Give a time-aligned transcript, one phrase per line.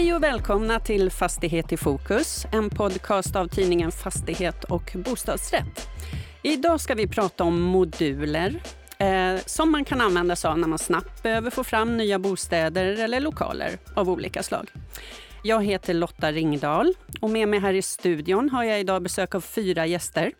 [0.00, 5.88] Hej och välkomna till Fastighet i fokus, en podcast av tidningen Fastighet och bostadsrätt.
[6.42, 8.62] Idag ska vi prata om moduler
[8.98, 12.84] eh, som man kan använda sig av när man snabbt behöver få fram nya bostäder
[12.84, 14.70] eller lokaler av olika slag.
[15.42, 19.40] Jag heter Lotta Ringdahl och med mig här i studion har jag idag besök av
[19.40, 20.32] fyra gäster.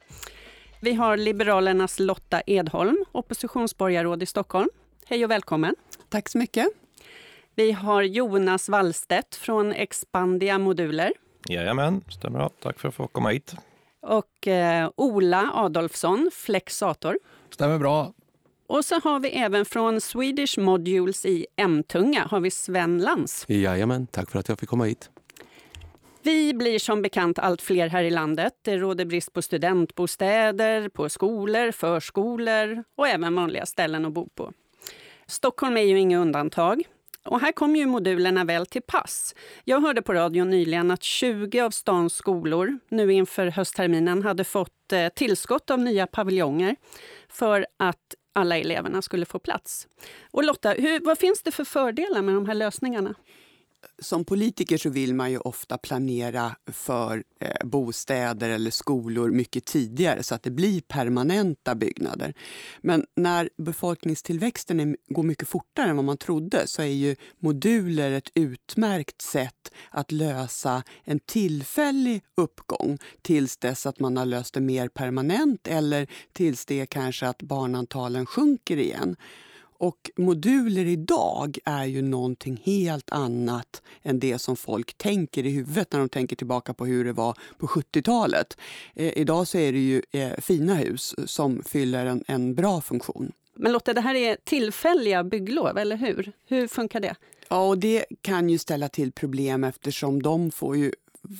[0.80, 4.69] Vi har Liberalernas Lotta Edholm, oppositionsborgarråd i Stockholm.
[5.07, 5.74] Hej och välkommen.
[6.09, 6.69] Tack så mycket.
[7.61, 11.13] Vi har Jonas Wallstedt från Expandia Moduler.
[11.49, 12.51] Jajamän, stämmer bra.
[12.63, 13.55] Tack för att få komma hit.
[14.03, 17.19] Och eh, Ola Adolfsson, Flexator.
[17.51, 18.13] Stämmer bra.
[18.67, 23.45] Och så har vi även från Swedish Modules i Emtunga har vi Sven Lans.
[23.49, 25.11] Jajamän, tack för att jag fick komma hit.
[26.23, 28.52] Vi blir som bekant allt fler här i landet.
[28.63, 34.52] Det råder brist på studentbostäder, på skolor, förskolor och även vanliga ställen att bo på.
[35.27, 36.83] Stockholm är ju inget undantag.
[37.24, 39.35] Och här kommer ju modulerna väl till pass.
[39.65, 44.93] Jag hörde på radion nyligen att 20 av stans skolor nu inför höstterminen hade fått
[44.93, 46.77] eh, tillskott av nya paviljonger
[47.29, 49.88] för att alla eleverna skulle få plats.
[50.30, 53.15] Och Lotta, hur, vad finns det för fördelar med de här lösningarna?
[53.99, 60.23] Som politiker så vill man ju ofta planera för eh, bostäder eller skolor mycket tidigare
[60.23, 62.35] så att det blir permanenta byggnader.
[62.81, 68.11] Men när befolkningstillväxten är, går mycket fortare än vad man trodde så är ju moduler
[68.11, 74.61] ett utmärkt sätt att lösa en tillfällig uppgång tills dess att man har löst det
[74.61, 79.17] mer permanent eller tills det kanske att barnantalen sjunker igen.
[79.81, 85.93] Och moduler idag är ju någonting helt annat än det som folk tänker i huvudet
[85.93, 88.57] när de tänker tillbaka på hur det var på 70-talet.
[88.95, 93.33] Eh, idag så är det ju eh, fina hus som fyller en, en bra funktion.
[93.55, 96.33] Men Lotta, det här är tillfälliga bygglov, eller hur?
[96.47, 97.15] Hur funkar det?
[97.49, 100.93] Ja, och det kan ju ställa till problem eftersom de får ju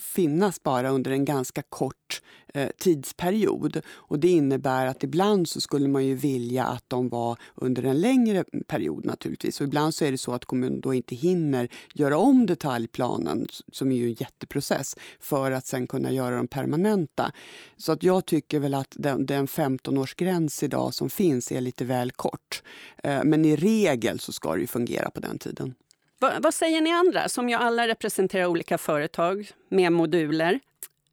[0.03, 2.23] finnas bara under en ganska kort
[2.55, 3.81] eh, tidsperiod.
[3.89, 8.01] Och det innebär att ibland så skulle man ju vilja att de var under en
[8.01, 9.61] längre period naturligtvis.
[9.61, 13.93] Och ibland så är det så att kommunen då inte hinner göra om detaljplanen, som
[13.93, 17.33] är ju en jätteprocess, för att sen kunna göra dem permanenta.
[17.77, 22.11] Så att jag tycker väl att den, den 15-årsgräns idag som finns är lite väl
[22.11, 22.63] kort.
[23.03, 25.75] Eh, men i regel så ska det ju fungera på den tiden.
[26.23, 30.61] Vad, vad säger ni andra, som ju alla representerar olika företag med moduler?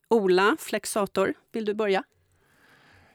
[0.08, 2.04] Ola, Flexator, vill du börja?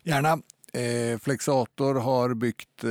[0.03, 0.39] Gärna.
[0.73, 2.91] Eh, Flexator har byggt eh,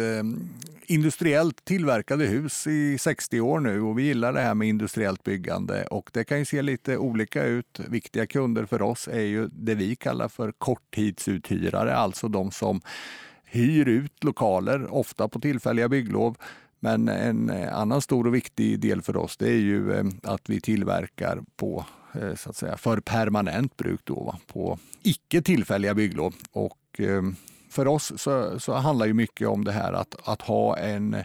[0.86, 5.86] industriellt tillverkade hus i 60 år nu och vi gillar det här med industriellt byggande
[5.86, 7.80] och det kan ju se lite olika ut.
[7.88, 12.82] Viktiga kunder för oss är ju det vi kallar för korttidsuthyrare, alltså de som
[13.44, 16.38] hyr ut lokaler, ofta på tillfälliga bygglov,
[16.84, 20.50] men en eh, annan stor och viktig del för oss det är ju eh, att
[20.50, 26.36] vi tillverkar på eh, så att säga, för permanent bruk då, på icke tillfälliga bygglov.
[26.52, 26.78] Och
[27.70, 31.16] för oss så, så handlar ju mycket om det här att, att ha en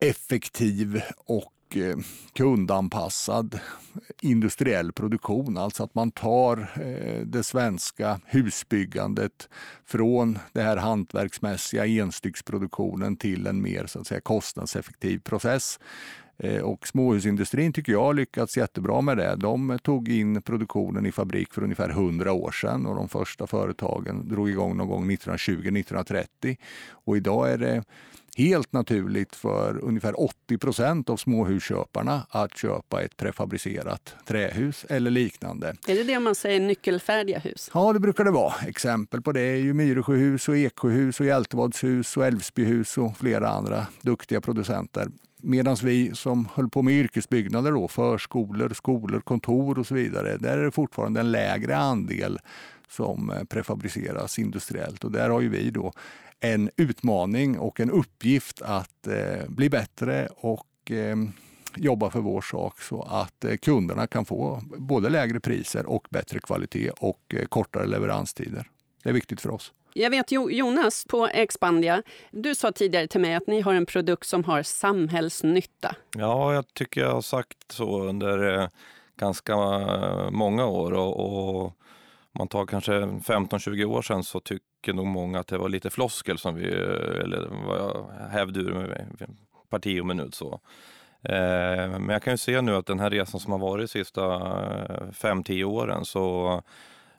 [0.00, 1.96] effektiv och Eh,
[2.32, 3.58] kundanpassad
[4.20, 5.58] industriell produktion.
[5.58, 9.48] Alltså att man tar eh, det svenska husbyggandet
[9.86, 15.78] från det här hantverksmässiga enstycksproduktionen till en mer så att säga, kostnadseffektiv process.
[16.38, 19.36] Eh, och småhusindustrin tycker jag har lyckats jättebra med det.
[19.36, 24.28] De tog in produktionen i fabrik för ungefär 100 år sedan och de första företagen
[24.28, 26.56] drog igång någon gång 1920-1930.
[26.90, 27.84] Och idag är det
[28.36, 35.76] helt naturligt för ungefär 80 procent av småhusköparna att köpa ett prefabricerat trähus eller liknande.
[35.86, 37.70] Är det det man säger nyckelfärdiga hus?
[37.74, 38.54] Ja, det brukar det vara.
[38.66, 43.86] Exempel på det är ju Myresjöhus och Eksjöhus och Hjältevadshus och Älvsbyhus och flera andra
[44.02, 45.08] duktiga producenter.
[45.42, 50.58] Medan vi som höll på med yrkesbyggnader, då, förskolor, skolor, kontor och så vidare, där
[50.58, 52.38] är det fortfarande en lägre andel
[52.90, 55.04] som prefabriceras industriellt.
[55.04, 55.92] Och där har ju vi då
[56.40, 61.16] en utmaning och en uppgift att eh, bli bättre och eh,
[61.76, 66.38] jobba för vår sak så att eh, kunderna kan få både lägre priser och bättre
[66.38, 68.66] kvalitet och eh, kortare leveranstider.
[69.02, 69.72] Det är viktigt för oss.
[69.94, 74.26] Jag vet Jonas på Expandia, du sa tidigare till mig att ni har en produkt
[74.26, 75.96] som har samhällsnytta.
[76.16, 78.68] Ja, jag tycker jag har sagt så under eh,
[79.16, 81.76] ganska eh, många år och, och
[82.40, 86.38] man tar kanske 15-20 år sedan så tycker nog många att det var lite floskel
[86.38, 89.36] som vi, eller vad jag hävde ur med
[89.70, 90.60] parti och minut så.
[91.22, 93.88] Eh, men jag kan ju se nu att den här resan som har varit de
[93.88, 96.62] sista eh, 5-10 åren så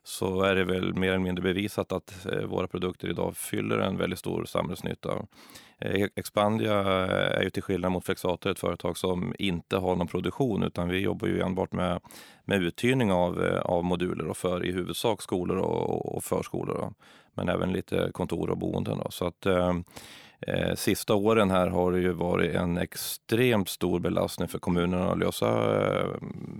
[0.04, 3.98] så är det väl mer eller mindre bevisat att eh, våra produkter idag fyller en
[3.98, 5.26] väldigt stor samhällsnytta.
[5.80, 10.08] Eh, Expandia eh, är ju till skillnad mot Flexator ett företag som inte har någon
[10.08, 12.00] produktion utan vi jobbar ju enbart med,
[12.46, 16.74] med uthyrning av, av moduler och för i huvudsak skolor och, och förskolor.
[16.74, 16.94] Då.
[17.34, 18.98] Men även lite kontor och boenden.
[18.98, 19.12] Då.
[19.12, 24.60] Så att, eh, sista åren här har det ju varit en extremt stor belastning för
[24.60, 25.50] kommunerna att lösa
[25.86, 26.08] eh,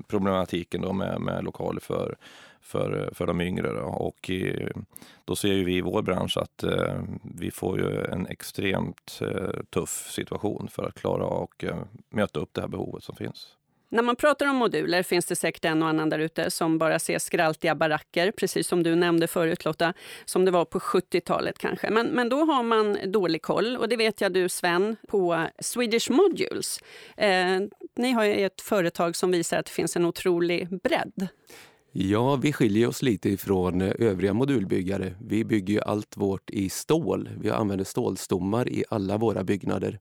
[0.08, 2.16] problematiken då med, med lokaler för
[2.62, 3.74] för, för de yngre.
[3.74, 3.82] Då.
[3.82, 4.68] Och i,
[5.26, 7.02] då ser ju vi i vår bransch att eh,
[7.36, 11.76] vi får ju en extremt eh, tuff situation för att klara och eh,
[12.10, 13.58] möta upp det här behovet som finns.
[13.94, 17.00] När man pratar om moduler finns det säkert en och annan där ute som bara
[17.00, 19.94] ser skraltiga baracker, precis som du nämnde förut Lotta,
[20.26, 21.90] som det var på 70-talet kanske.
[21.90, 26.12] Men, men då har man dålig koll och det vet jag du Sven på Swedish
[26.12, 26.80] Modules.
[27.18, 27.60] Eh,
[27.96, 31.28] ni har ju ett företag som visar att det finns en otrolig bredd.
[31.94, 35.14] Ja, vi skiljer oss lite ifrån eh, övriga modulbyggare.
[35.20, 37.30] Vi bygger ju allt vårt i stål.
[37.40, 40.00] Vi använder stålstommar i alla våra byggnader.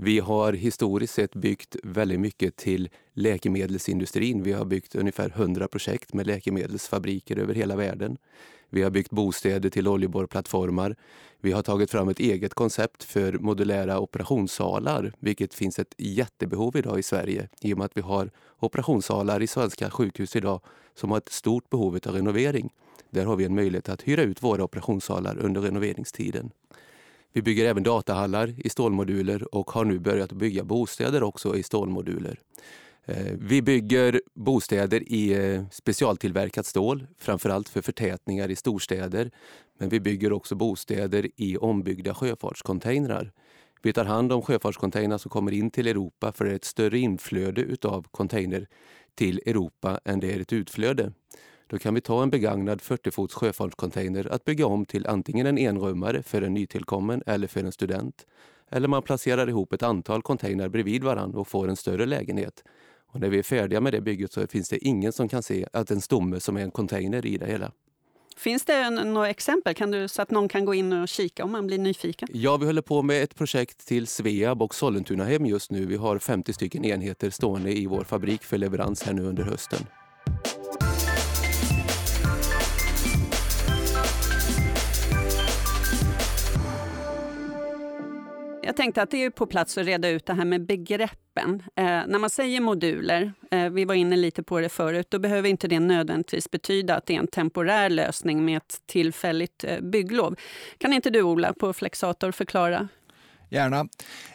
[0.00, 4.42] Vi har historiskt sett byggt väldigt mycket till läkemedelsindustrin.
[4.42, 8.16] Vi har byggt ungefär 100 projekt med läkemedelsfabriker över hela världen.
[8.70, 10.96] Vi har byggt bostäder till oljeborrplattformar.
[11.40, 16.98] Vi har tagit fram ett eget koncept för modulära operationssalar, vilket finns ett jättebehov idag
[16.98, 20.60] i Sverige i och med att vi har operationssalar i svenska sjukhus idag
[20.94, 22.70] som har ett stort behov av renovering.
[23.10, 26.50] Där har vi en möjlighet att hyra ut våra operationssalar under renoveringstiden.
[27.38, 32.40] Vi bygger även datahallar i stålmoduler och har nu börjat bygga bostäder också i stålmoduler.
[33.04, 39.30] Eh, vi bygger bostäder i eh, specialtillverkat stål, framförallt för förtätningar i storstäder.
[39.78, 43.32] Men vi bygger också bostäder i ombyggda sjöfartscontainrar.
[43.82, 46.98] Vi tar hand om sjöfartscontainrar som kommer in till Europa för det är ett större
[46.98, 48.66] inflöde av container
[49.14, 51.12] till Europa än det är ett utflöde.
[51.70, 56.22] Då kan vi ta en begagnad 40-fots sjöfartscontainer att bygga om till antingen en enrummare
[56.22, 58.26] för en nytillkommen eller för en student.
[58.70, 62.64] Eller man placerar ihop ett antal containrar bredvid varandra och får en större lägenhet.
[63.12, 65.66] Och när vi är färdiga med det bygget så finns det ingen som kan se
[65.72, 67.72] att en stomme som är en container i det hela.
[68.36, 71.52] Finns det några exempel kan du, så att någon kan gå in och kika om
[71.52, 72.28] man blir nyfiken?
[72.32, 75.86] Ja, vi håller på med ett projekt till Sveab och Sollentunahem just nu.
[75.86, 79.86] Vi har 50 stycken enheter stående i vår fabrik för leverans här nu under hösten.
[88.68, 91.62] Jag tänkte att det är på plats att reda ut det här med begreppen.
[91.76, 95.48] Eh, när man säger moduler, eh, vi var inne lite på det förut, då behöver
[95.48, 100.36] inte det nödvändigtvis betyda att det är en temporär lösning med ett tillfälligt eh, bygglov.
[100.78, 102.88] Kan inte du Ola på Flexator förklara
[103.50, 103.88] Gärna.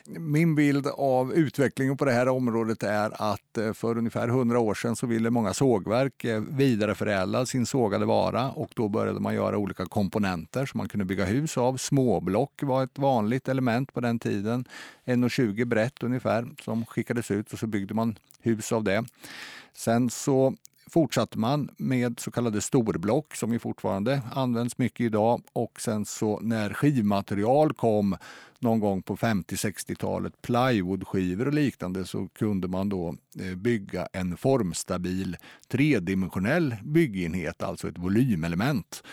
[0.06, 4.74] Min bild av utvecklingen på det här området är att eh, för ungefär 100 år
[4.74, 9.57] sedan så ville många sågverk eh, vidareförädla sin sågade vara och då började man göra
[9.57, 11.77] olika komponenter som man kunde bygga hus av.
[11.77, 14.65] Småblock var ett vanligt element på den tiden.
[15.06, 19.06] 1,20 brett ungefär som skickades ut och så byggde man hus av det.
[19.74, 20.56] Sen så
[20.89, 25.41] fortsatte man med så kallade storblock som ju fortfarande används mycket idag.
[25.53, 28.15] Och sen så när skivmaterial kom
[28.60, 35.38] någon gång på 50-60-talet, plywoodskivor och liknande, så kunde man då eh, bygga en formstabil
[35.67, 39.03] tredimensionell byggenhet, alltså ett volymelement.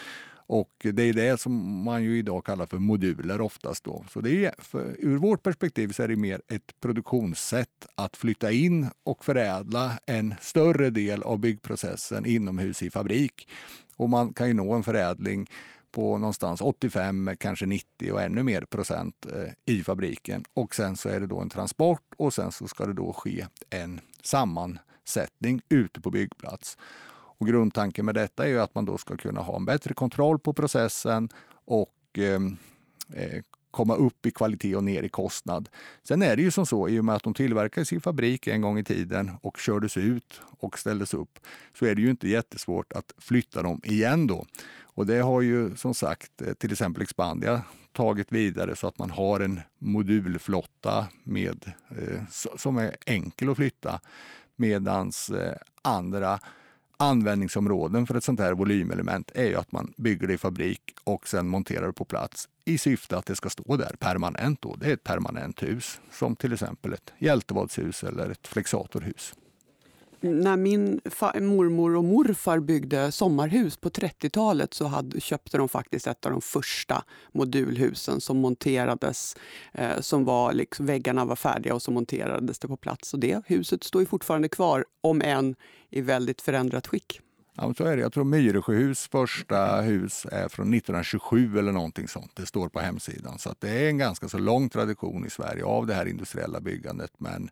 [0.52, 3.84] Och det är det som man ju idag kallar för moduler oftast.
[3.84, 4.04] Då.
[4.10, 8.52] Så det är, för, ur vårt perspektiv så är det mer ett produktionssätt att flytta
[8.52, 13.48] in och förädla en större del av byggprocessen inomhus i fabrik.
[13.96, 15.50] Och man kan ju nå en förädling
[15.90, 20.44] på någonstans 85, kanske 90 och ännu mer procent eh, i fabriken.
[20.54, 23.46] Och sen så är det då en transport och sen så ska det då ske
[23.70, 26.76] en sammansättning ute på byggplats.
[27.40, 30.52] Och grundtanken med detta är att man då ska kunna ha en bättre kontroll på
[30.52, 31.28] processen
[31.64, 32.56] och ehm,
[33.14, 35.68] eh, komma upp i kvalitet och ner i kostnad.
[36.02, 38.60] Sen är det ju som så, i och med att de tillverkades i fabrik en
[38.60, 41.38] gång i tiden och kördes ut och ställdes upp,
[41.78, 44.46] så är det ju inte jättesvårt att flytta dem igen då.
[44.82, 49.10] Och det har ju som sagt eh, till exempel Expandia tagit vidare så att man
[49.10, 52.20] har en modulflotta med, eh,
[52.56, 54.00] som är enkel att flytta.
[54.56, 56.40] Medans eh, andra
[57.00, 61.28] användningsområden för ett sånt här volymelement är ju att man bygger det i fabrik och
[61.28, 64.62] sen monterar det på plats i syfte att det ska stå där permanent.
[64.62, 64.76] Då.
[64.76, 69.34] Det är ett permanent hus, som till exempel ett Hjältevadshus eller ett flexatorhus.
[70.20, 71.00] När min
[71.34, 76.40] mormor och morfar byggde sommarhus på 30-talet så hade, köpte de faktiskt ett av de
[76.40, 79.36] första modulhusen som monterades.
[79.72, 83.14] Eh, som var liksom, väggarna var färdiga och så monterades det på plats.
[83.14, 85.54] Och det huset står ju fortfarande kvar, om än
[85.90, 87.20] i väldigt förändrat skick.
[87.56, 88.02] Ja, så är det.
[88.02, 92.32] Jag tror Myresjöhus första hus är från 1927 eller någonting sånt.
[92.36, 93.38] Det står på hemsidan.
[93.38, 97.10] Så det är en ganska så lång tradition i Sverige av det här industriella byggandet.
[97.18, 97.50] Men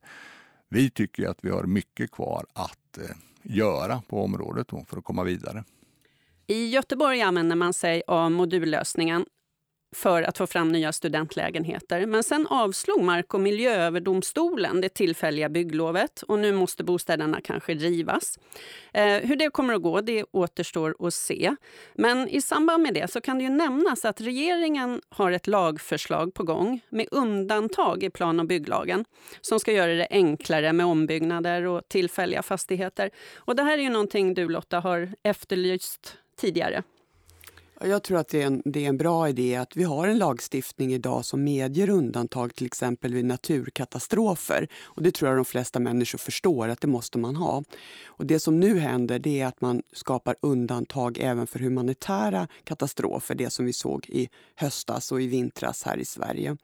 [0.68, 3.04] vi tycker att vi har mycket kvar att eh,
[3.42, 5.64] göra på området för att komma vidare.
[6.46, 9.26] I Göteborg använder man sig av modullösningen
[9.92, 12.06] för att få fram nya studentlägenheter.
[12.06, 18.38] Men sen avslog Mark och miljööverdomstolen det tillfälliga bygglovet och nu måste bostäderna kanske rivas.
[18.92, 21.56] Eh, hur det kommer att gå det återstår att se.
[21.94, 26.34] Men i samband med det så kan det ju nämnas att regeringen har ett lagförslag
[26.34, 29.04] på gång med undantag i plan och bygglagen
[29.40, 33.10] som ska göra det enklare med ombyggnader och tillfälliga fastigheter.
[33.36, 36.82] Och det här är ju någonting du Lotta har efterlyst tidigare.
[37.80, 40.18] Jag tror att det är, en, det är en bra idé att vi har en
[40.18, 44.68] lagstiftning idag som medger undantag till exempel vid naturkatastrofer.
[44.82, 47.64] Och det tror jag de flesta människor förstår att det måste man ha.
[48.06, 53.34] Och det som nu händer det är att man skapar undantag även för humanitära katastrofer,
[53.34, 56.56] det som vi såg i höstas och i vintras här i Sverige.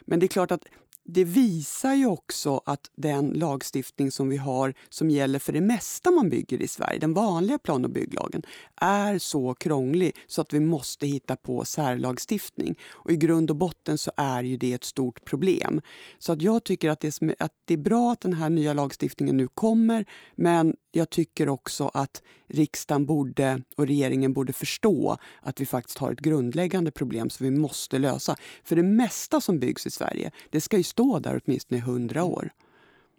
[0.00, 0.64] Men det är klart att
[1.10, 6.10] det visar ju också att den lagstiftning som vi har som gäller för det mesta
[6.10, 8.42] man bygger i Sverige, den vanliga plan och bygglagen,
[8.76, 12.78] är så krånglig så att vi måste hitta på särlagstiftning.
[12.90, 15.80] Och I grund och botten så är ju det ett stort problem.
[16.18, 18.72] Så att jag tycker att det, är, att det är bra att den här nya
[18.72, 25.60] lagstiftningen nu kommer men jag tycker också att riksdagen borde, och regeringen borde förstå att
[25.60, 28.36] vi faktiskt har ett grundläggande problem som vi måste lösa.
[28.64, 32.24] För det mesta som byggs i Sverige, det ska ju stå där åtminstone i hundra
[32.24, 32.50] år.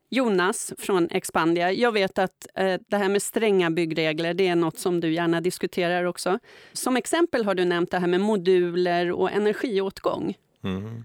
[0.10, 4.80] Jonas från Expandia, jag vet att eh, det här med stränga byggregler det är något
[4.80, 6.40] som du gärna diskuterar också.
[6.74, 10.34] Som exempel har du nämnt det här med moduler och energiåtgång.
[10.64, 11.04] Mm.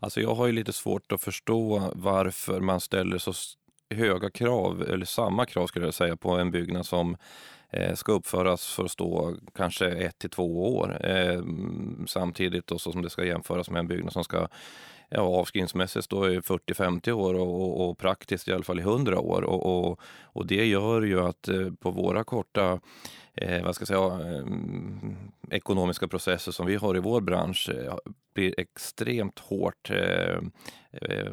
[0.00, 3.32] Alltså jag har ju lite svårt att förstå varför man ställer så
[3.94, 7.16] höga krav, eller samma krav skulle jag säga, på en byggnad som
[7.70, 11.06] eh, ska uppföras för att stå kanske ett till två år.
[11.06, 11.42] Eh,
[12.06, 14.48] samtidigt då, så som det ska jämföras med en byggnad som ska
[15.10, 19.20] ja, avskrivningsmässigt då i 40-50 år och, och, och, praktiskt i alla fall i 100
[19.20, 19.42] år.
[19.42, 22.80] Och, och, och det gör ju att eh, på våra korta
[23.34, 24.44] eh, vad ska jag säga, eh,
[25.50, 27.94] ekonomiska processer som vi har i vår bransch eh,
[28.34, 30.38] blir extremt hårt eh,
[30.92, 31.32] eh,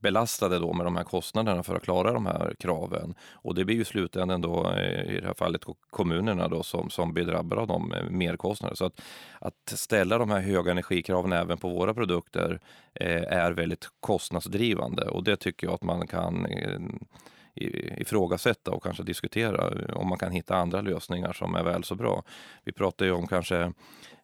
[0.00, 3.14] belastade då med de här kostnaderna för att klara de här kraven.
[3.32, 7.12] Och det blir ju slutändan då eh, i det här fallet kommunerna då som, som
[7.12, 8.74] blir drabbade av de eh, merkostnader.
[8.74, 9.00] Så att,
[9.38, 12.60] att ställa de här höga energikraven även på våra produkter
[12.94, 16.46] eh, är väldigt kostnadsdrivande och det tycker jag att man kan
[17.56, 21.94] ifrågasätta och kanske diskutera eh, om man kan hitta andra lösningar som är väl så
[21.94, 22.22] bra.
[22.64, 23.72] Vi pratar ju om kanske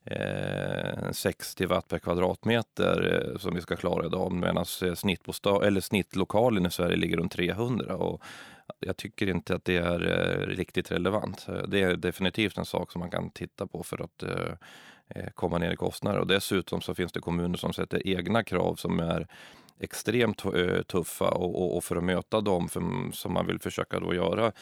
[0.05, 5.81] eh, 60 watt per kvadratmeter eh, som vi ska klara idag medan eh, snittbostad, eller
[5.81, 7.97] snittlokalen i Sverige ligger runt 300.
[7.97, 8.23] Och
[8.81, 11.47] jag tycker inte att det är eh, riktigt relevant.
[11.69, 14.53] Det är definitivt en sak som man kan titta på för att eh,
[15.09, 16.19] eh komma ner i kostnader.
[16.19, 19.27] Och dessutom så finns det kommuner som sätter egna krav som är
[19.83, 24.15] extremt eh, tuffa och, och, för att möta dem för, som man vill försöka då
[24.15, 24.53] göra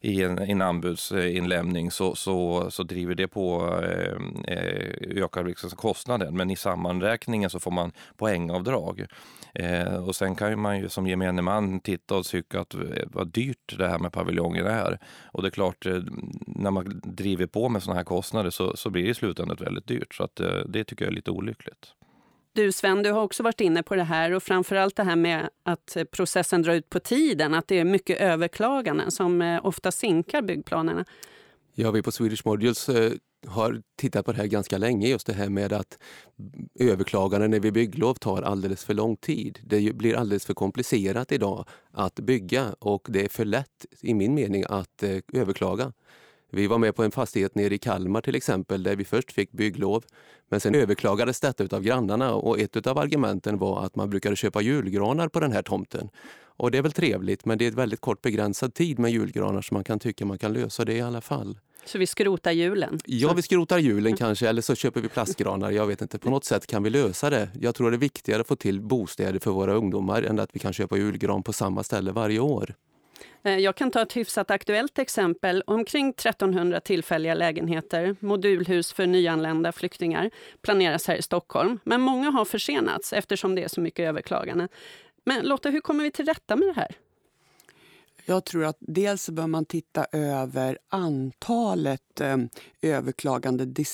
[0.00, 6.36] i en, en anbudsinlämning så, så, så driver det på eh, eh, ökar liksom kostnaden.
[6.36, 9.06] Men i sammanräkningen så får man poängavdrag.
[9.54, 13.28] Eh, och sen kan man ju som gemene man titta och tycka att eh, vad
[13.28, 14.98] dyrt det här med paviljongen är.
[15.32, 15.86] Och det är klart,
[16.46, 19.86] när man driver på med sådana här kostnader så, så blir det i slutändan väldigt
[19.86, 20.14] dyrt.
[20.14, 21.94] Så att, det tycker jag är lite olyckligt.
[22.54, 25.48] Du Sven, du har också varit inne på det här och framförallt det här med
[25.62, 30.42] att processen drar ut på tiden, att det är mycket överklaganden som eh, ofta sinkar
[30.42, 31.04] byggplanerna.
[31.74, 33.12] Ja, vi på Swedish Modules eh,
[33.46, 35.98] har tittat på det här ganska länge, just det här med att
[36.80, 39.58] överklaganden vid bygglov tar alldeles för lång tid.
[39.62, 44.34] Det blir alldeles för komplicerat idag att bygga och det är för lätt, i min
[44.34, 45.92] mening, att eh, överklaga.
[46.54, 49.52] Vi var med på en fastighet nere i Kalmar till exempel där vi först fick
[49.52, 50.04] bygglov
[50.48, 54.60] men sen överklagades detta av grannarna och ett av argumenten var att man brukade köpa
[54.60, 56.08] julgranar på den här tomten.
[56.56, 59.62] Och det är väl trevligt men det är ett väldigt kort begränsad tid med julgranar
[59.62, 61.58] så man kan tycka man kan lösa det i alla fall.
[61.84, 62.98] Så vi skrotar julen?
[63.04, 65.70] Ja, vi skrotar julen kanske eller så köper vi plastgranar.
[65.70, 66.18] Jag vet inte.
[66.18, 67.48] På något sätt kan vi lösa det.
[67.60, 70.60] Jag tror det är viktigare att få till bostäder för våra ungdomar än att vi
[70.60, 72.74] kan köpa julgran på samma ställe varje år.
[73.42, 75.62] Eh, jag kan ta ett hyfsat aktuellt exempel.
[75.66, 80.30] Omkring 1300 tillfälliga lägenheter, modulhus för nyanlända flyktingar,
[80.62, 81.78] planeras här i Stockholm.
[81.84, 84.68] Men många har försenats eftersom det är så mycket överklaganden.
[85.24, 86.96] Men Lotta, hur kommer vi till rätta med det här?
[88.26, 92.36] Jag tror att dels bör man titta över antalet eh,
[92.82, 93.84] överklagande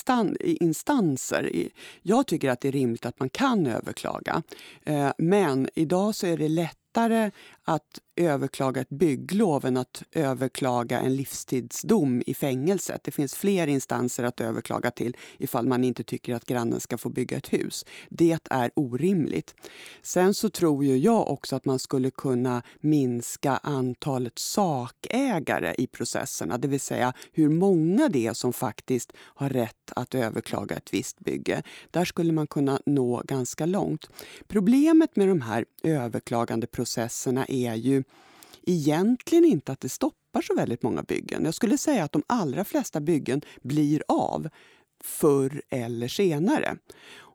[0.42, 1.68] instanser.
[2.02, 4.42] Jag tycker att det är rimligt att man kan överklaga.
[4.84, 7.30] Eh, men idag så är det lätt lättare
[7.64, 13.04] att överklaga ett bygglov än att överklaga en livstidsdom i fängelset.
[13.04, 17.08] Det finns fler instanser att överklaga till ifall man inte tycker att grannen ska få
[17.08, 17.86] bygga ett hus.
[18.08, 19.54] Det är orimligt.
[20.02, 26.58] Sen så tror ju jag också att man skulle kunna minska antalet sakägare i processerna,
[26.58, 31.20] det vill säga hur många det är som faktiskt har rätt att överklaga ett visst
[31.20, 31.62] bygge.
[31.90, 34.10] Där skulle man kunna nå ganska långt.
[34.48, 38.04] Problemet med de här överklagandeprocesserna är ju
[38.66, 41.44] egentligen inte att det stoppar så väldigt många byggen.
[41.44, 44.48] Jag skulle säga att de allra flesta byggen blir av
[45.04, 46.76] förr eller senare.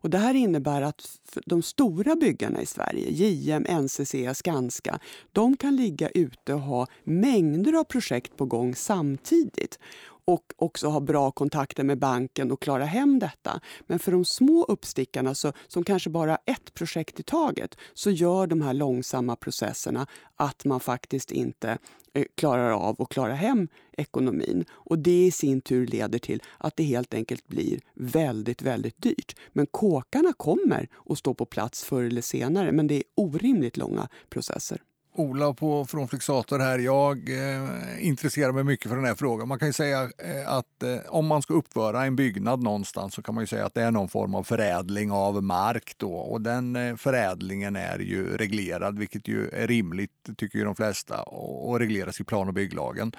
[0.06, 4.98] Och det här innebär att de stora byggarna i Sverige, JM, NCC, Skanska,
[5.32, 9.78] de kan ligga ute och ha mängder av projekt på gång samtidigt
[10.26, 13.60] och också ha bra kontakter med banken och klara hem detta.
[13.86, 18.10] Men för de små uppstickarna så, som kanske bara har ett projekt i taget så
[18.10, 20.06] gör de här långsamma processerna
[20.36, 21.78] att man faktiskt inte
[22.12, 24.64] eh, klarar av att klara hem ekonomin.
[24.70, 29.36] Och det i sin tur leder till att det helt enkelt blir väldigt, väldigt dyrt.
[29.52, 34.08] Men kåkarna kommer att stå på plats förr eller senare, men det är orimligt långa
[34.28, 34.82] processer.
[35.18, 36.78] Ola på, från Flexator här.
[36.78, 39.48] Jag eh, intresserar mig mycket för den här frågan.
[39.48, 43.22] Man kan ju säga eh, att eh, om man ska uppföra en byggnad någonstans så
[43.22, 46.40] kan man ju säga att det är någon form av förädling av mark då och
[46.40, 51.70] den eh, förädlingen är ju reglerad, vilket ju är rimligt tycker ju de flesta och,
[51.70, 53.12] och regleras i plan och bygglagen.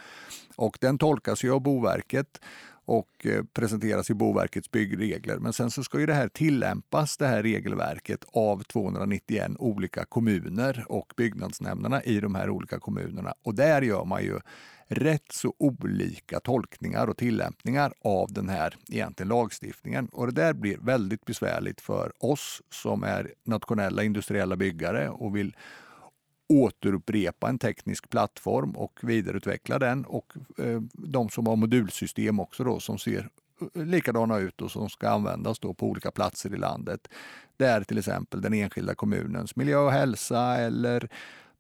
[0.56, 2.42] Och den tolkas ju av Boverket
[2.88, 5.38] och eh, presenteras i Boverkets byggregler.
[5.38, 10.86] Men sen så ska ju det här tillämpas, det här regelverket, av 291 olika kommuner
[10.89, 13.34] och byggnadsnämnderna i de här olika kommunerna.
[13.44, 14.39] Och där gör man ju
[14.88, 20.08] rätt så olika tolkningar och tillämpningar av den här egentligen lagstiftningen.
[20.12, 25.55] Och det där blir väldigt besvärligt för oss som är nationella industriella byggare och vill
[26.50, 32.79] återupprepa en teknisk plattform och vidareutveckla den och eh, de som har modulsystem också då
[32.79, 33.29] som ser
[33.75, 37.07] eh, likadana ut och som ska användas då på olika platser i landet.
[37.57, 41.10] Där till exempel den enskilda kommunens miljö och hälsa eller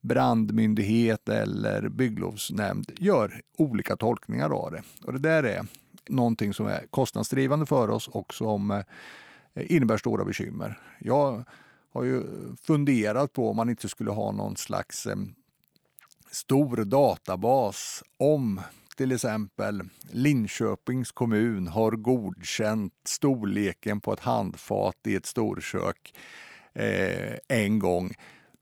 [0.01, 4.83] brandmyndighet eller bygglovsnämnd gör olika tolkningar av det.
[5.05, 5.65] Och det där är
[6.07, 8.83] någonting som är kostnadsdrivande för oss och som eh,
[9.53, 10.79] innebär stora bekymmer.
[10.99, 11.43] Jag
[11.97, 12.23] har ju
[12.61, 15.15] funderat på om man inte skulle ha någon slags eh,
[16.31, 18.61] stor databas om
[18.97, 26.13] till exempel Linköpings kommun har godkänt storleken på ett handfat i ett storkök
[26.73, 28.13] eh, en gång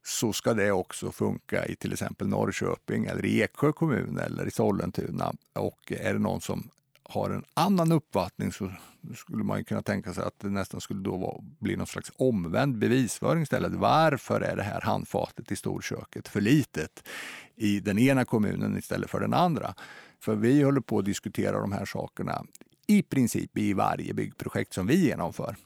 [0.04, 4.50] så ska det också funka i till exempel Norrköping eller i Eksjö kommun eller i
[4.50, 5.32] Sollentuna.
[5.52, 6.70] Och är det någon som
[7.08, 8.72] har en annan uppfattning så
[9.14, 12.78] skulle man kunna tänka sig att det nästan skulle då vara, bli någon slags omvänd
[12.78, 13.72] bevisföring istället.
[13.72, 17.08] Varför är det här handfatet i storköket för litet
[17.54, 19.74] i den ena kommunen istället för den andra?
[20.20, 22.44] För vi håller på att diskutera de här sakerna
[22.86, 25.56] i princip i varje byggprojekt som vi genomför.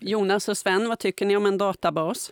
[0.00, 2.30] Jonas och Sven, vad tycker ni om en databas?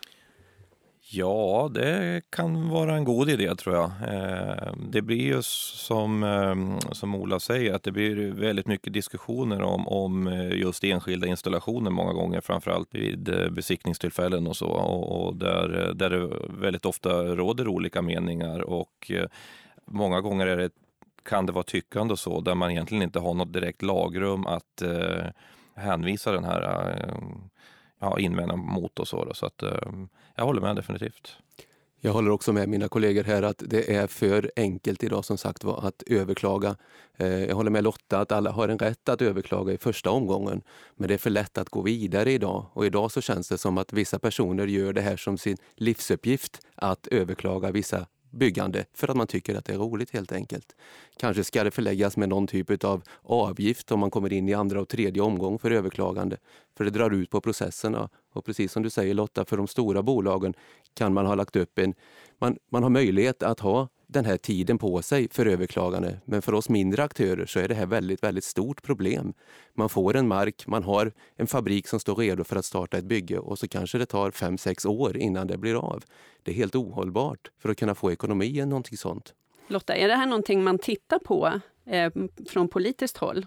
[1.12, 3.84] Ja, det kan vara en god idé tror jag.
[3.84, 9.62] Eh, det blir ju som, ehm, som Ola säger att det blir väldigt mycket diskussioner
[9.62, 14.66] om, om eh, just enskilda installationer många gånger, framförallt vid eh, besiktningstillfällen och så.
[14.66, 19.10] Och, och där, där det väldigt ofta råder olika meningar och
[19.84, 20.70] många gånger är det,
[21.24, 24.82] kan det vara tyckande och så där man egentligen inte har något direkt lagrum att
[25.74, 26.62] hänvisa den här
[28.00, 29.24] ja, invända mot och så.
[29.24, 29.34] Då.
[29.34, 29.92] Så att, eh,
[30.34, 31.36] jag håller med definitivt.
[32.02, 35.64] Jag håller också med mina kollegor här att det är för enkelt idag som sagt
[35.64, 36.76] var att överklaga.
[37.16, 40.62] Eh, jag håller med Lotta att alla har en rätt att överklaga i första omgången.
[40.96, 42.66] Men det är för lätt att gå vidare idag.
[42.72, 46.60] Och idag så känns det som att vissa personer gör det här som sin livsuppgift
[46.74, 50.76] att överklaga vissa byggande för att man tycker att det är roligt helt enkelt.
[51.16, 54.80] Kanske ska det förläggas med någon typ av avgift om man kommer in i andra
[54.80, 56.36] och tredje omgång för överklagande.
[56.76, 58.08] För det drar ut på processerna.
[58.32, 60.54] Och precis som du säger Lotta, för de stora bolagen
[60.94, 61.94] kan man ha lagt upp en...
[62.38, 66.20] Man, man har möjlighet att ha den här tiden på sig för överklagande.
[66.24, 69.34] Men för oss mindre aktörer så är det här väldigt, väldigt stort problem.
[69.74, 73.04] Man får en mark, man har en fabrik som står redo för att starta ett
[73.04, 76.04] bygge och så kanske det tar fem sex år innan det blir av.
[76.42, 79.34] Det är helt ohållbart för att kunna få ekonomi i någonting sånt.
[79.68, 82.12] Lotta, är det här någonting man tittar på eh,
[82.48, 83.46] från politiskt håll?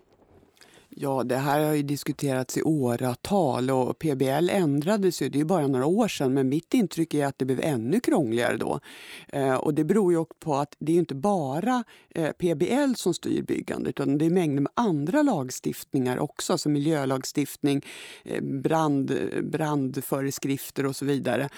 [0.95, 5.67] Ja, det här har ju diskuterats i åratal och PBL ändrades ju, det är bara
[5.67, 8.79] några år sedan, men mitt intryck är att det blev ännu krångligare då.
[9.27, 13.41] Eh, och det beror ju på att det är inte bara eh, PBL som styr
[13.41, 17.86] byggandet, utan det är mängder med andra lagstiftningar också, som miljölagstiftning,
[18.23, 21.49] eh, brand, brandföreskrifter och så vidare.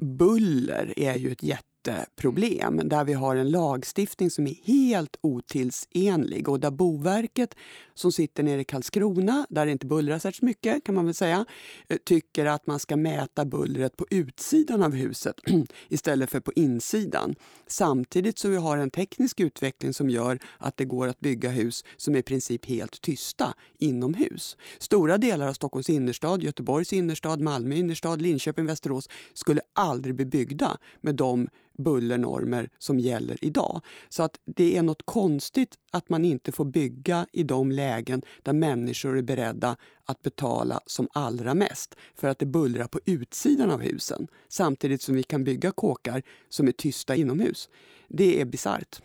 [0.00, 6.48] Buller är ju ett jätte jätteproblem där vi har en lagstiftning som är helt otidsenlig
[6.48, 7.54] och där Boverket
[7.94, 11.44] som sitter nere i Karlskrona, där det inte bullrar särskilt mycket kan man väl säga,
[11.88, 15.36] eh, tycker att man ska mäta bullret på utsidan av huset
[15.88, 17.34] istället för på insidan.
[17.66, 21.84] Samtidigt så vi har en teknisk utveckling som gör att det går att bygga hus
[21.96, 24.56] som är i princip helt tysta inomhus.
[24.78, 30.78] Stora delar av Stockholms innerstad, Göteborgs innerstad, Malmö innerstad, Linköping, Västerås skulle aldrig bli byggda
[31.00, 33.80] med de bullernormer som gäller idag.
[34.08, 38.52] Så att det är något konstigt att man inte får bygga i de lägen där
[38.52, 43.80] människor är beredda att betala som allra mest för att det bullrar på utsidan av
[43.80, 47.68] husen samtidigt som vi kan bygga kåkar som är tysta inomhus.
[48.08, 49.00] Det är bisarrt.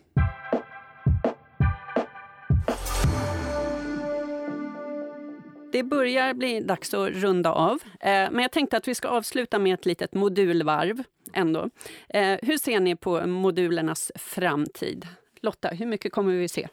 [5.72, 9.60] Det börjar bli dags att runda av, eh, men jag tänkte att vi ska avsluta
[9.60, 11.70] med ett litet modulvarv ändå.
[12.10, 15.08] Eh, hur ser ni på modulernas framtid?
[15.42, 16.68] Lotta, hur mycket kommer vi se?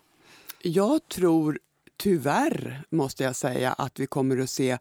[0.62, 1.58] Jag tror
[1.96, 4.78] tyvärr, måste jag säga, att vi kommer att se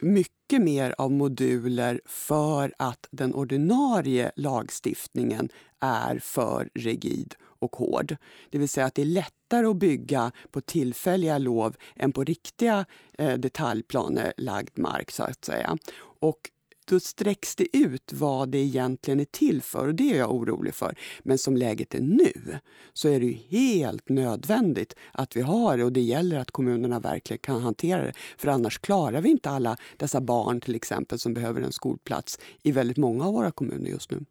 [0.00, 5.48] mycket mer av moduler för att den ordinarie lagstiftningen
[5.80, 8.16] är för rigid och hård.
[8.50, 12.84] Det vill säga att det är lättare att bygga på tillfälliga lov än på riktiga
[13.18, 15.10] eh, detaljplanelagd mark.
[15.10, 15.78] så att säga.
[16.20, 16.50] Och
[16.88, 20.74] då sträcks det ut vad det egentligen är till för och det är jag orolig
[20.74, 20.98] för.
[21.22, 22.58] Men som läget är nu
[22.92, 27.38] så är det helt nödvändigt att vi har det och det gäller att kommunerna verkligen
[27.38, 28.12] kan hantera det.
[28.36, 32.72] För annars klarar vi inte alla dessa barn till exempel som behöver en skolplats i
[32.72, 34.24] väldigt många av våra kommuner just nu.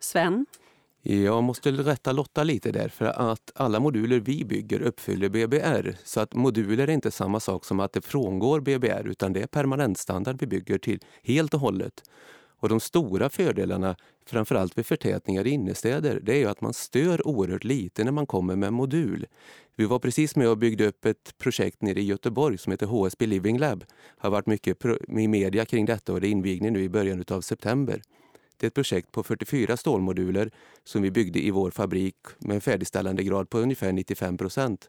[0.00, 0.46] Sven?
[1.10, 5.96] Jag måste rätta Lotta lite där, för att alla moduler vi bygger uppfyller BBR.
[6.04, 9.46] Så att moduler är inte samma sak som att det frångår BBR, utan det är
[9.46, 12.02] permanentstandard vi bygger till helt och hållet.
[12.60, 17.26] Och de stora fördelarna, framförallt vid förtätningar i innerstäder, det är ju att man stör
[17.26, 19.26] oerhört lite när man kommer med modul.
[19.76, 23.26] Vi var precis med och byggde upp ett projekt nere i Göteborg som heter HSB
[23.26, 23.80] Living Lab.
[23.80, 23.86] Det
[24.18, 27.40] har varit mycket i media kring detta och det är invigning nu i början av
[27.40, 28.02] september.
[28.58, 30.50] Det är ett projekt på 44 stålmoduler
[30.84, 34.88] som vi byggde i vår fabrik med en färdigställandegrad på ungefär 95 procent.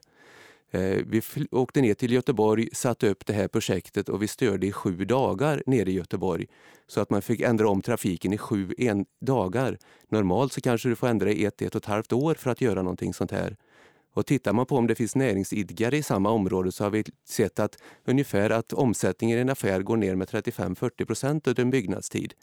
[0.70, 4.72] Eh, vi åkte ner till Göteborg, satte upp det här projektet och vi störde i
[4.72, 6.46] sju dagar nere i Göteborg.
[6.86, 9.78] Så att man fick ändra om trafiken i sju en dagar.
[10.08, 12.60] Normalt så kanske du får ändra i ett, ett och ett halvt år för att
[12.60, 13.56] göra någonting sånt här.
[14.12, 17.58] Och tittar man på om det finns näringsidkare i samma område så har vi sett
[17.58, 22.34] att ungefär att omsättningen i en affär går ner med 35-40 procent under en byggnadstid.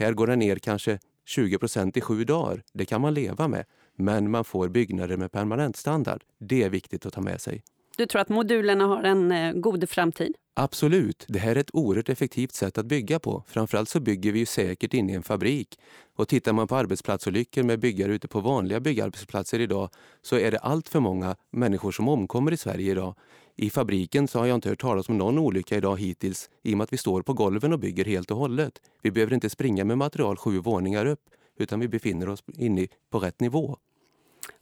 [0.00, 2.62] Här går den ner kanske 20 procent i sju dagar.
[2.72, 3.64] Det kan man leva med.
[3.96, 6.22] Men man får byggnader med permanentstandard.
[6.38, 7.62] Det är viktigt att ta med sig.
[8.00, 10.34] Du tror att modulerna har en eh, god framtid?
[10.54, 11.24] Absolut.
[11.28, 13.44] Det här är ett oerhört effektivt sätt att bygga på.
[13.46, 15.78] Framförallt så bygger vi ju säkert inne i en fabrik.
[16.16, 19.90] Och tittar man på arbetsplatsolyckor med byggare ute på vanliga byggarbetsplatser idag
[20.22, 23.14] så är det allt för många människor som omkommer i Sverige idag.
[23.56, 26.78] I fabriken så har jag inte hört talas om någon olycka idag hittills i och
[26.78, 28.72] med att vi står på golven och bygger helt och hållet.
[29.02, 31.22] Vi behöver inte springa med material sju våningar upp
[31.58, 33.76] utan vi befinner oss inne på rätt nivå.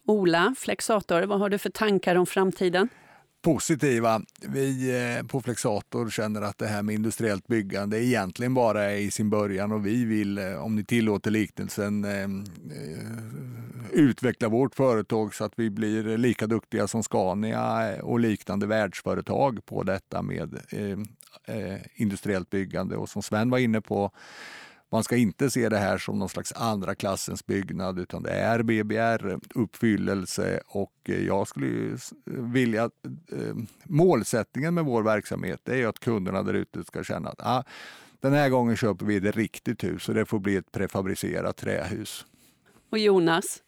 [0.07, 2.89] Ola, Flexator, vad har du för tankar om framtiden?
[3.43, 4.23] Positiva.
[4.41, 9.11] Vi eh, på Flexator känner att det här med industriellt byggande egentligen bara är i
[9.11, 12.29] sin början och vi vill, eh, om ni tillåter liknelsen, eh,
[13.93, 19.83] utveckla vårt företag så att vi blir lika duktiga som Scania och liknande världsföretag på
[19.83, 20.59] detta med
[21.95, 22.97] industriellt byggande.
[22.97, 24.11] Och som Sven var inne på
[24.91, 28.63] man ska inte se det här som någon slags andra klassens byggnad utan det är
[28.63, 32.85] BBR-uppfyllelse och jag skulle vilja...
[33.33, 37.65] Eh, målsättningen med vår verksamhet är att kunderna där ute ska känna att ah,
[38.21, 42.27] den här gången köper vi ett riktigt hus och det får bli ett prefabricerat trähus.
[42.91, 43.63] Och Jonas?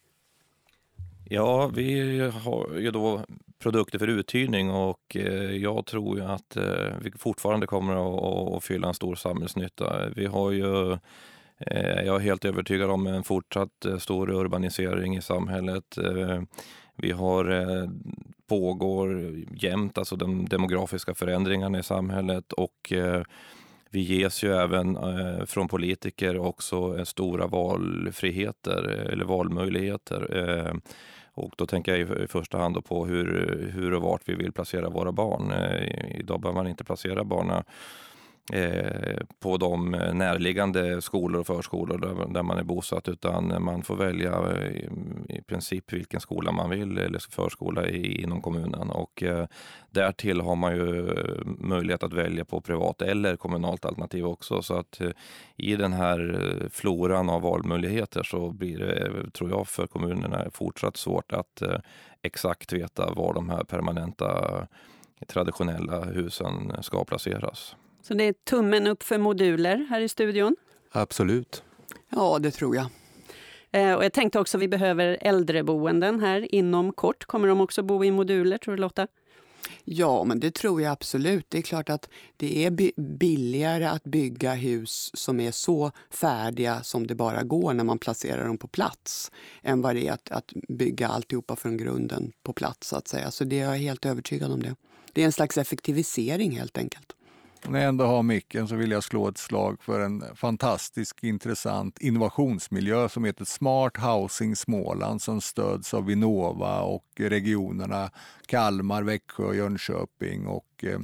[1.25, 3.25] Ja, vi har ju då
[3.61, 8.89] produkter för uthyrning och eh, jag tror ju att eh, vi fortfarande kommer att fylla
[8.89, 10.09] en stor samhällsnytta.
[10.17, 10.93] Vi har ju
[11.59, 15.99] eh, jag är helt övertygad om en fortsatt stor urbanisering i samhället.
[16.97, 17.89] Vi har
[18.49, 22.93] pågår jämt, alltså de demografiska förändringarna i samhället och
[23.91, 24.99] vi ges ju även
[25.47, 30.81] från politiker också stora valfriheter eller valmöjligheter.
[31.41, 34.89] Och då tänker jag i första hand på hur, hur och vart vi vill placera
[34.89, 35.53] våra barn.
[35.53, 37.65] Eh, idag behöver man inte placera barnen
[38.53, 43.97] Eh, på de närliggande skolor och förskolor där, där man är bosatt utan man får
[43.97, 44.77] välja eh,
[45.29, 49.47] i, princip vilken skola man vill eller förskola i, inom kommunen och eh,
[49.91, 54.75] därtill har man ju eh, möjlighet att välja på privat eller kommunalt alternativ också så
[54.75, 55.11] att eh,
[55.57, 61.33] i den här floran av valmöjligheter så blir det, tror jag, för kommunerna fortsatt svårt
[61.33, 61.79] att eh,
[62.23, 64.67] exakt veta var de här permanenta
[65.27, 67.77] traditionella husen ska placeras.
[68.03, 70.57] Så det är tummen upp för moduler här i studion?
[70.93, 71.63] Absolut.
[72.09, 72.87] Ja, det tror jag.
[73.71, 77.25] Eh, och jag tänkte också att vi behöver äldreboenden här inom kort.
[77.25, 79.07] Kommer de också bo i moduler, tror du Lotta?
[79.85, 81.47] Ja, men det tror jag absolut.
[81.49, 82.71] Det är klart att det är
[83.19, 88.47] billigare att bygga hus som är så färdiga som det bara går när man placerar
[88.47, 89.31] dem på plats
[89.63, 92.89] än vad det är att, att bygga alltihopa från grunden på plats.
[92.89, 93.31] Så att säga.
[93.31, 94.75] Så det är jag helt övertygad om det.
[95.13, 97.13] Det är en slags effektivisering helt enkelt.
[97.69, 101.99] När jag ändå har micken så vill jag slå ett slag för en fantastisk intressant
[101.99, 108.11] innovationsmiljö som heter Smart Housing Småland som stöds av Vinnova och regionerna
[108.47, 110.99] Kalmar, Växjö, Jönköping och eh,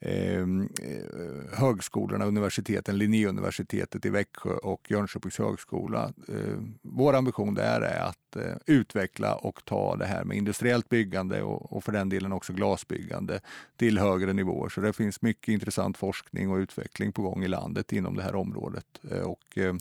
[0.00, 6.12] Ehm, eh, högskolorna, universiteten, Linnéuniversitetet i Växjö och Jönköpings högskola.
[6.28, 11.42] Eh, vår ambition där är att eh, utveckla och ta det här med industriellt byggande
[11.42, 13.40] och, och för den delen också glasbyggande
[13.76, 14.68] till högre nivåer.
[14.68, 18.34] Så det finns mycket intressant forskning och utveckling på gång i landet inom det här
[18.34, 18.86] området.
[19.10, 19.74] Eh, och, eh,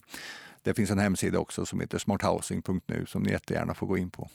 [0.64, 4.30] det finns en hemsida också som heter smarthousing.nu som ni jättegärna får gå in på.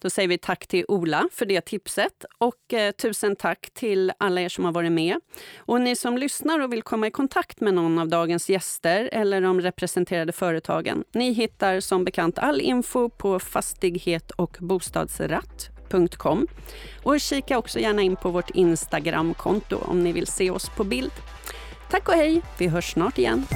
[0.00, 4.40] Då säger vi tack till Ola för det tipset och eh, tusen tack till alla
[4.40, 5.20] er som har varit med.
[5.58, 9.40] Och ni som lyssnar och vill komma i kontakt med någon av dagens gäster eller
[9.40, 11.04] de representerade företagen.
[11.12, 16.46] Ni hittar som bekant all info på fastighet och bostadsratt.com.
[17.02, 21.12] Och kika också gärna in på vårt Instagramkonto om ni vill se oss på bild.
[21.90, 23.46] Tack och hej, vi hörs snart igen.